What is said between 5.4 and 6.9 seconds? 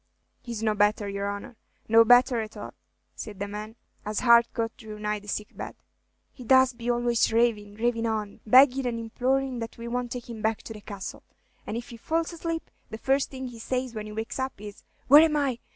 bed. "He does be